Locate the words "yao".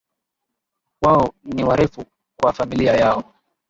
2.93-3.33